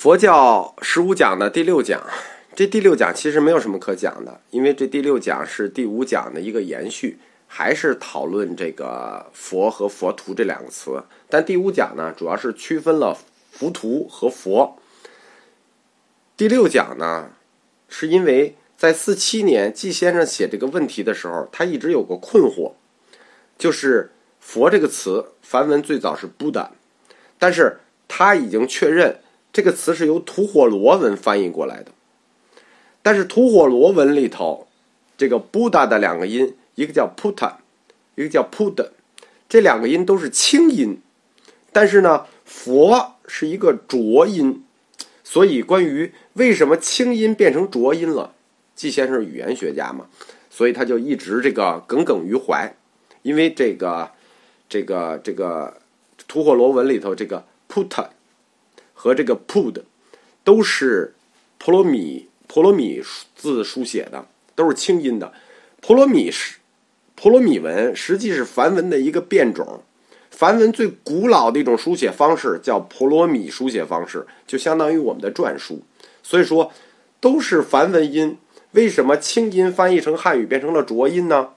[0.00, 2.02] 佛教十五讲的第六讲，
[2.54, 11.04] 这第六讲其实没有什么可讲的，因为这第六讲是第五讲的一个延续，还是讨论这个佛和佛徒这两个词。
[11.28, 13.14] 但第五讲呢，主要是区分了
[13.50, 14.78] 浮屠和佛。
[16.34, 17.32] 第六讲呢，
[17.90, 22.72] 是因为在四七年季先生写这个问题的时候，他一直有个困惑，
[23.58, 26.68] 就是佛这个词梵文最早是 Buddha，
[27.38, 29.20] 但是他已经确认。
[29.52, 31.90] 这个词是由吐火罗文翻译过来的，
[33.02, 34.68] 但是吐火罗文里头，
[35.18, 37.54] 这个 Buddha 的两个音，一个叫 “puta”，
[38.14, 38.90] 一个叫 Pud，
[39.48, 41.00] 这两个音都是清音，
[41.72, 44.62] 但是呢，佛是一个浊音，
[45.24, 48.32] 所以关于为什么清音变成浊音了，
[48.76, 50.06] 季先生语言学家嘛，
[50.48, 52.72] 所以他就一直这个耿耿于怀，
[53.22, 54.12] 因为这个
[54.68, 55.76] 这个这个
[56.28, 58.10] 吐火罗文里头这个 Putta。
[59.02, 59.80] 和这个 pud
[60.44, 61.14] 都是
[61.56, 63.02] 婆罗米婆罗米
[63.34, 65.32] 字书写的，都是清音的。
[65.80, 66.58] 婆罗米是
[67.14, 69.82] 婆罗米文，实际是梵文的一个变种。
[70.30, 75.80] 梵文最古老的一种书写方式叫婆罗米书写方式，就相当于我们的篆书。
[76.22, 76.70] 所以说
[77.20, 78.36] 都是梵文音，
[78.72, 81.54] 为什么清音翻译成汉语变成了浊音呢？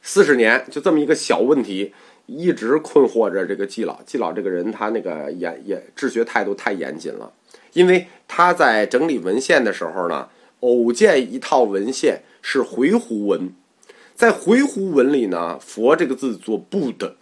[0.00, 1.92] 四十年就这么一个小问题。
[2.26, 7.32] 一直困惑着这个季老，季老这个人他那个严严治学态度太严谨了，
[7.72, 10.28] 因为他在整理文献的时候呢，
[10.60, 13.54] 偶见一套文献是回鹘文，
[14.16, 17.14] 在回鹘文里呢，佛这个字做不的，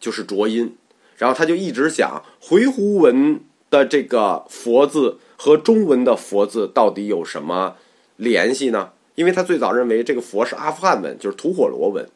[0.00, 0.76] 就是浊音，
[1.16, 3.40] 然后他就一直想回鹘文
[3.70, 7.76] 的这个佛字和中文的佛字到底有什么
[8.16, 8.90] 联系呢？
[9.14, 12.08] 因为他最早认为这个佛是阿富汗文，就是吐火罗文，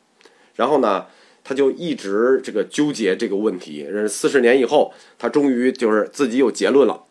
[0.57, 1.07] 然后呢。
[1.49, 7.05] 他就一直这个纠结这个问题，四十年以后，他终于就是自己有结论了。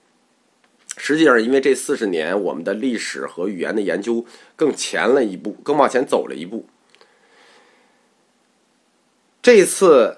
[0.98, 4.26] 实际上，因为这四十年，我们的历史和语言的研究
[4.58, 6.66] 更前了一步，更往前走了一步。
[9.42, 10.18] 这次，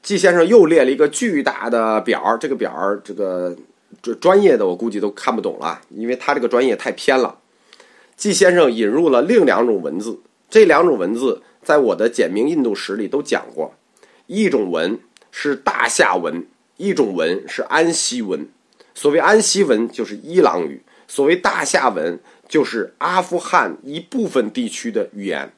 [0.00, 3.56] 季先生又列了一个巨大的表，这个表这个
[4.00, 7.40] 这专业的我估计都看不懂了，因为他这个专业太偏了。
[8.16, 11.42] 季先生引入了另两种文字，这两种文字。
[11.62, 13.74] 在我的简明印度史里都讲过，
[14.26, 14.98] 一种文
[15.30, 18.48] 是大夏文，一种文是安息文。
[18.94, 25.52] 所谓安息文就是伊朗语，所谓大夏文就是阿富汗一部分地区的语言。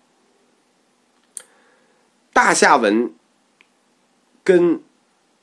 [2.32, 3.12] 大夏文
[4.42, 4.80] 跟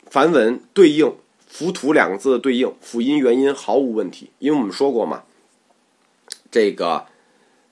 [0.09, 1.15] 梵文对应
[1.47, 5.23] “浮屠”两个字的对应，辅音元音毫无问题，因为我们说过嘛，
[6.51, 7.05] 这个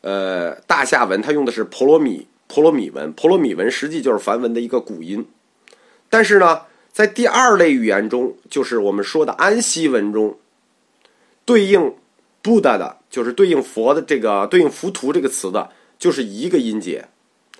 [0.01, 2.27] 呃大夏文它用的是婆罗米。
[2.47, 5.27] 婆罗米文，婆罗米文实际就是梵文的一个古音，
[6.09, 6.61] 但是呢，
[6.93, 10.39] 在第二类语言中，就是我们说的安息文中，
[11.43, 11.93] 对应
[12.41, 17.09] Buddha 的，就是对应佛的这个对应浮屠这个词的，就是一个音节，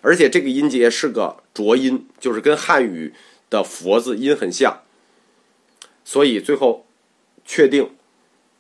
[0.02, 3.14] 而且这个音节是个浊音，就是跟汉语
[3.50, 4.82] 的佛字音很像，
[6.06, 6.86] 所以最后
[7.46, 7.90] 确定，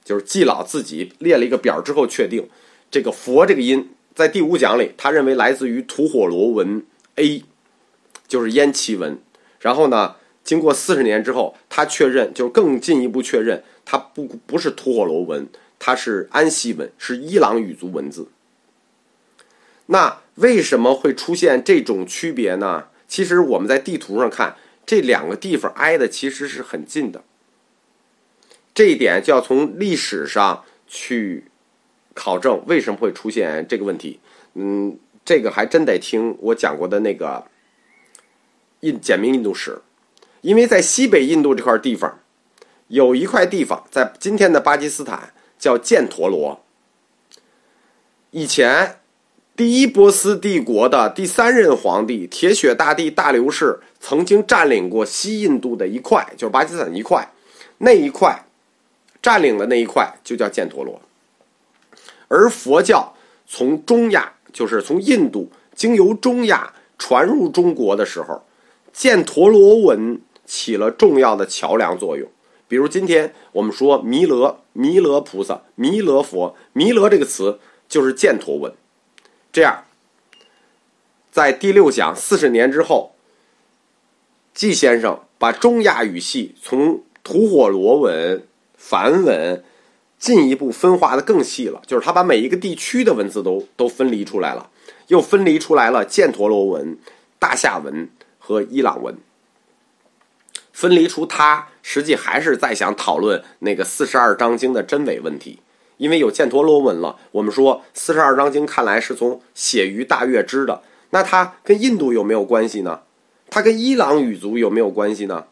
[0.03, 2.49] 就是季老自己列了一个表之后确定，
[2.91, 3.91] 这个佛这个音。
[4.17, 6.83] 在第五讲里，他认为来自于吐火罗文
[7.17, 7.43] A，
[8.27, 9.19] 就是烟气文。
[9.59, 15.47] 然后呢，经过四十年之后，他确认，就是更进一步确认，它不不是吐火罗文，
[15.77, 18.29] 它是安息文，是伊朗语族文字。
[19.85, 22.87] 那为什么会出现这种区别呢？
[23.07, 27.23] 其实我们在地图上看，这两个地方挨的其实是很近的。
[28.73, 31.43] 这一点就要从历史上去。
[32.17, 34.19] 考证为什么会出现这个问题？
[34.55, 37.45] 嗯，这个还真得听我讲过的那个
[38.79, 39.79] 印简明印度史，
[40.41, 42.19] 因为在西北印度这块地方，
[42.87, 46.63] 有一块地方在今天的巴基斯坦叫犍陀罗。
[48.31, 48.99] 以前
[49.55, 57.31] 第一波斯帝国的第三任皇帝铁血大帝大流士曾经占领过西印度的一块，就是巴基斯坦一块，
[57.77, 58.45] 那一块
[59.21, 60.99] 占领的那一块就叫犍陀罗。
[62.27, 63.15] 而佛教
[63.45, 68.43] 从中亚，就是从印度经由中亚传入中国的时候，
[68.93, 72.27] 犍陀罗文起了重要的桥梁作用。
[72.67, 78.73] 比如今天我们说弥勒、弥勒菩萨、弥勒佛、弥勒这个词就是犍陀文。
[79.53, 79.85] 这样，
[81.31, 83.13] 在第六讲四十年之后，
[84.53, 88.45] 季先生把中亚语系从吐火罗文、
[88.75, 89.63] 梵文。
[90.17, 94.69] 进一步分化的更细了，就是他把每一个地区的文字都都分离出来了，
[95.07, 96.97] 又分离出来了犍陀罗文、
[97.37, 98.09] 大夏文
[98.39, 99.17] 和伊朗文。
[100.73, 105.59] 分离出它，实际还是在想讨论那个四十二章经的真伪问题。
[105.97, 113.01] 因为有犍陀罗文了，我们说四十二章经看来是从写于大月支的，那它跟印度有没有关系呢？
[113.49, 115.45] 它跟伊朗语族有没有关系呢？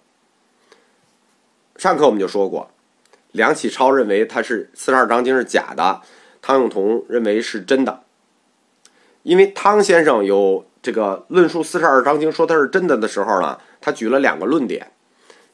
[1.78, 2.70] 上课我们就说过，
[3.36, 6.02] 梁启超认为它是四十二章经是假的，
[6.42, 8.04] 汤永同认为是真的。
[9.24, 14.92] 因为汤先生有这个论述四十二章经说它是真的的时候呢，他举了两个论点。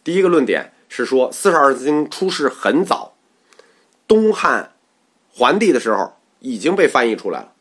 [0.04, 3.16] 第一个论点是说四十二经出世很早，
[4.08, 4.72] 东汉。
[5.34, 7.54] 桓帝的时候已经被翻译出来了，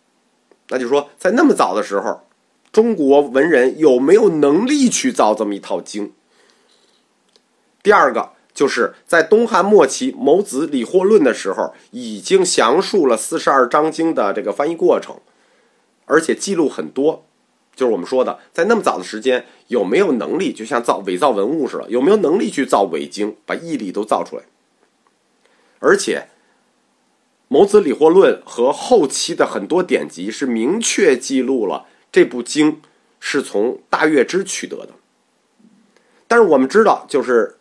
[0.70, 2.26] 那就说在那么早的时候，
[2.72, 6.12] 中国文人有没有能力去造这么一套经？
[7.80, 15.16] 第二个就是在东汉末期，牟子《理惑论》的时候，已经详述了四十二章经的这个翻译过程，
[16.06, 17.24] 而且记录很多。
[17.74, 24.42] 就是我们说的，在那么早的时间，有没有能力，就像造伪造文物似的，有没有能力去造伪经，把义理都造出来？
[25.78, 26.26] 而且。
[27.52, 32.80] 《牟子理惑论》和后期的很多典籍是明确记录了这部经
[33.18, 34.90] 是从大月支取得的。
[36.28, 37.58] 但是我们知道，就是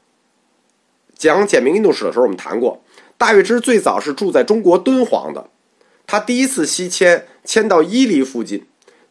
[1.20, 2.82] 讲简明印度史的时候，我们谈过，
[3.18, 5.50] 大月支最早是住在中国敦煌的。
[6.08, 8.66] 他第一次西迁迁到伊犁附近，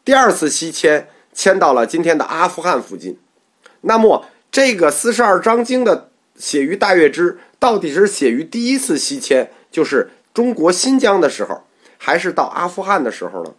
[0.05, 3.19] 第二次西迁迁到了今天的阿富汗附近。
[3.83, 10.11] 那么，这个四十二章经的写于大月支，到底是写于第一次西迁，就是？
[10.35, 11.65] 中国新疆的时候，
[11.97, 13.55] 还是到阿富汗的时候呢？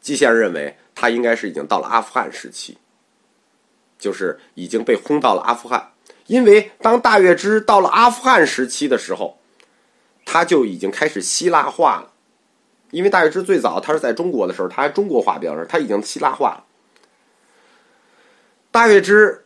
[0.00, 2.78] 季先生认为，他应该是已经到了阿富汗时期，
[3.98, 5.90] 就是已经被轰到了阿富汗。
[6.26, 9.38] 因为当大月支到了阿富汗时期的时候，
[10.24, 12.12] 他就已经开始希腊化了。
[12.90, 16.64] 因为大月支最早他是在中国的时候，他还中国化比较他已经希腊化了。
[18.70, 19.44] 大月支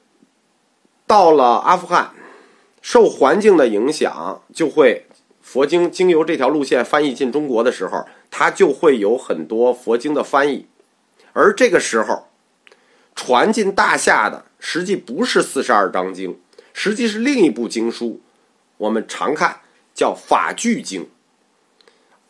[1.06, 2.12] 到了阿富汗，
[2.82, 5.06] 受环境的影响，就会。
[5.40, 10.66] 佛经经由这条路线翻译进中国的时候，它就会有很多佛经的翻译，
[11.32, 12.26] 而这个时候
[13.14, 16.40] 传进大夏的实际不是四十二章经，
[16.78, 18.20] 实际是另一部经书，
[18.76, 19.60] 我们常看
[19.94, 21.08] 叫法句经。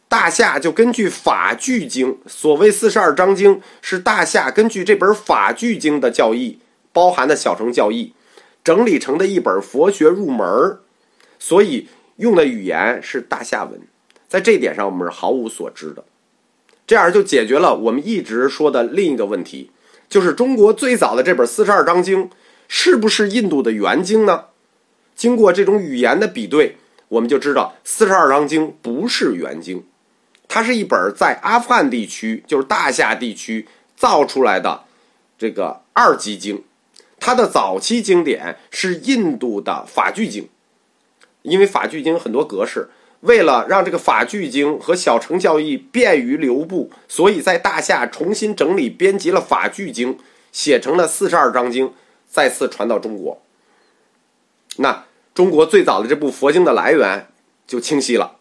[0.06, 6.60] 大夏就根据法句经，所谓四十二章经是大夏根据这本法句经的教义
[6.92, 8.14] 包含的小乘教义
[8.62, 10.78] 整理成的一本佛学入门
[11.40, 11.88] 所以。
[12.16, 13.78] 用的语言是大夏文，
[14.26, 16.02] 在这一点上我们是毫无所知的，
[16.86, 19.70] 这样就解决了我们一直说的另一个问题，
[20.08, 22.30] 就是中国最早的这本四十二章经
[22.68, 24.46] 是不是印度的原经呢？
[25.14, 26.76] 经过这种语言的比对，
[27.08, 29.84] 我们就知道四十二章经不是原经，
[30.48, 33.66] 它是一本在阿富汗地区，就是大夏地区
[33.96, 34.84] 造出来的
[35.38, 36.62] 这个二级经，
[37.18, 40.48] 它的早期经典是印度的法句经。
[41.42, 42.88] 因为法句经很多格式，
[43.20, 50.18] 为了让这个法句经和小乘教义便于流布，所以在大夏重新整理编辑了法句经，
[50.50, 51.92] 写成了四十二章经，
[52.36, 53.40] 再次传到中国。
[54.76, 57.28] 那中国最早的这部佛经的来源
[57.66, 58.36] 就清晰了。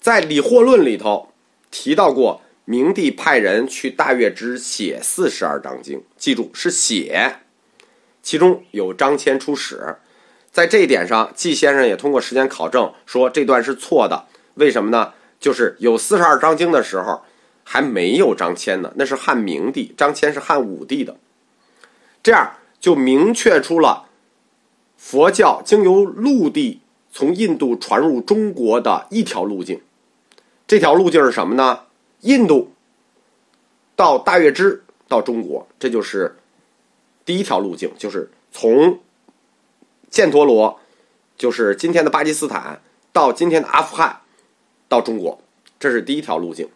[0.00, 1.28] 在《理惑论》里头
[1.70, 7.36] 提到过，明帝派人去大月支写四十二章经，记住是写，
[8.20, 9.98] 其中有张骞出使。
[10.50, 14.26] 在这一点上，季先生也通过时间考证说这段是错的。
[14.54, 15.12] 为什么呢？
[15.38, 17.22] 就是有四十二章经的时候，
[17.62, 21.16] 还没有张骞呢，那是汉明帝，张骞是汉武帝的。
[22.24, 24.08] 这样就明确出了
[24.96, 26.80] 佛教经由陆地
[27.12, 29.80] 从印度传入中国的一条路径。
[30.66, 31.82] 这条路径是什么呢？
[32.22, 32.72] 印度
[33.94, 36.36] 到大月支到中国，这就是
[37.24, 38.98] 第一条路径，就是从。
[40.10, 40.78] 犍陀罗，
[41.36, 42.80] 就是今天的巴基斯坦，
[43.12, 44.20] 到今天的阿富汗，
[44.88, 45.40] 到中国，
[45.80, 46.68] 这是第一条路径。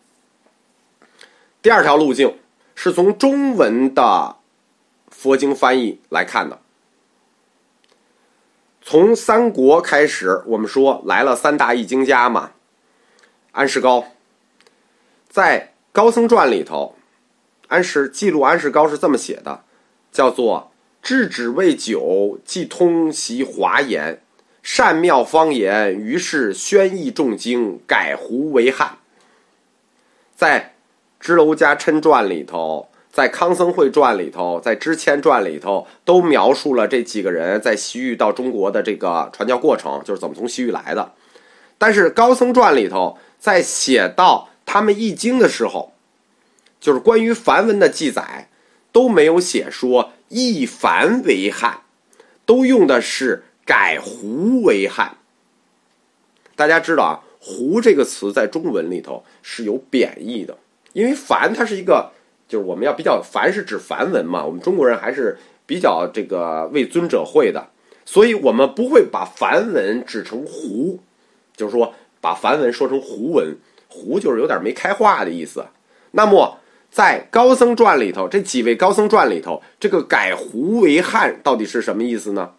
[1.62, 2.36] 第二条路径
[2.74, 4.37] 是从中文的
[5.10, 6.60] 佛经翻译来看的。
[8.80, 12.52] 从三国开始，我们说来了三大译经家嘛，
[13.52, 14.12] 安世高，
[15.28, 15.60] 在
[15.92, 16.96] 《高僧传》里头，
[17.68, 19.64] 安世记录安世高是这么写的，
[20.10, 20.70] 叫做。
[21.00, 24.20] 智止未久，即通习华言，
[24.62, 28.98] 善妙方言，于是宣译众经，改胡为汉。
[30.34, 30.74] 在
[31.24, 41.12] 《支娄迦琛传》里头，在《康僧会传》里头，在《支谦传》里头，都描述了这几个人在西域到中国的这个传教过程，就是怎么从西域来的。
[41.78, 45.92] 但是《高僧传》里头，在写到他们译经的时候，
[46.80, 48.48] 就是关于梵文的记载。
[48.90, 51.82] 都没有写说一凡为汉，
[52.46, 55.18] 都用的是改胡为汉。
[56.56, 60.56] 大家知道啊，胡这个词在中文里头是有贬义的，
[60.94, 62.12] 因为凡它是一个，
[62.48, 67.68] 就是我们要比较凡是指梵文嘛，我们中国人还是比较这个为尊者讳的，
[68.04, 70.98] 所以我们不会把梵文指成胡，
[71.54, 75.66] 就是说把梵文说成胡文，胡就是有点没开化的意思。
[76.12, 76.58] 那么
[76.90, 82.52] 在高僧传里头，这几位高僧传里头，这个改胡为汉到底是什么意思呢？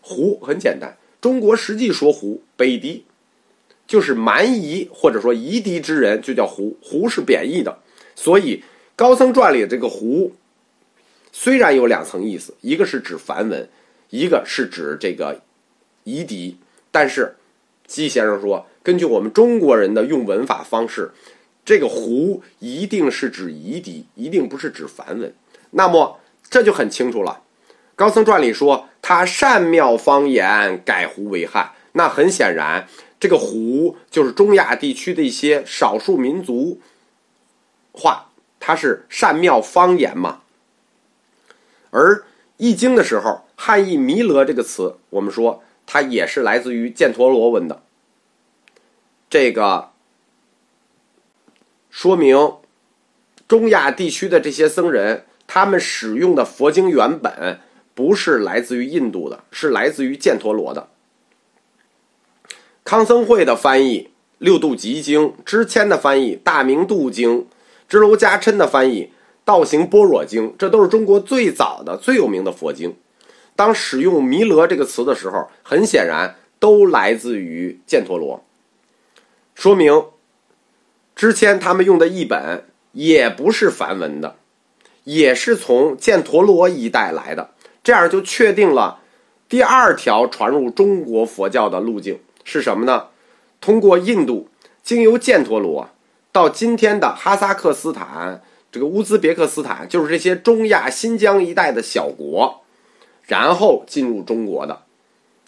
[0.00, 3.04] 胡很简单，中国实际说胡，北狄。
[3.88, 6.76] 就是蛮夷或者说夷狄之人，就叫胡。
[6.82, 7.78] 胡是贬义的，
[8.14, 8.62] 所以
[8.98, 10.32] 高僧传里这个胡，
[11.30, 13.68] 虽然有两层意思，一个是指梵文，
[14.10, 15.40] 一个是指这个
[16.02, 16.56] 夷狄，
[16.90, 17.36] 但是
[17.86, 21.12] 季先生说，根据我们中国人的用文法方式，
[21.64, 25.32] 这个胡一定是指夷狄，一定不是指梵文。
[25.70, 26.18] 那么
[26.50, 27.42] 这就很清楚了。
[27.94, 32.88] 高僧传里说他善妙方言，改胡为汉，那很显然。
[33.20, 36.80] 这个胡就是中亚地区的一些少数民族
[37.92, 38.27] 话，
[38.68, 40.42] 它是善妙方言嘛。
[41.88, 42.16] 而
[42.58, 47.80] 《易经》的时候，汉译“弥勒”这个词，我们说它也是来自于犍陀罗文的。
[49.30, 49.88] 这个
[51.88, 52.56] 说明
[53.48, 57.60] 中亚地区的这些僧人，他们使用的佛经原本
[57.94, 60.90] 不是来自于印度的，是来自于犍陀罗的。
[62.84, 64.00] 康僧会的翻译
[64.36, 67.40] 《六度集经》，支谦的翻译《大明度经》，
[67.88, 69.04] 支娄迦琛的翻译
[69.44, 72.94] 《道行般若经》，这都是中国最早的、最有名的佛经。
[73.56, 78.44] 当使用“弥勒”这个词的时候，很显然都来自于犍陀罗，
[79.54, 80.04] 说明
[81.16, 84.36] 之前他们用的译本也不是梵文的，
[85.04, 87.50] 也是从犍陀罗一带来的。
[87.82, 89.00] 这样就确定了
[89.48, 92.20] 第二条传入中国佛教的路径。
[92.44, 93.06] 是什么呢？
[93.60, 94.48] 通过印度，
[94.82, 95.88] 经由犍陀罗，
[96.38, 98.40] 到今天的哈萨克斯坦、
[98.70, 102.60] 这个乌兹别克斯坦，就是这些中亚新疆一带的小国，
[103.24, 104.82] 然后进入中国的，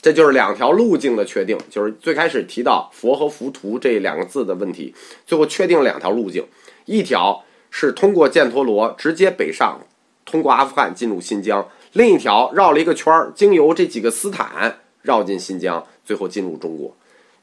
[0.00, 1.56] 这就是两条路径的确定。
[1.70, 4.92] 就是最开始提到佛和浮屠这两个字的问题，
[5.24, 6.44] 最后确定两条路径：
[6.86, 9.82] 一条是通过犍陀罗直接北上，
[10.24, 15.86] 通过阿富汗进入新疆；另一条绕了一个圈儿，经由这几个斯坦绕进新疆。
[16.04, 16.92] 最后进入中国，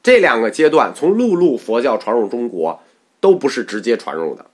[0.02, 2.78] 这两个阶段从陆路佛教传入中国，
[3.20, 4.46] 都不是直接传入的。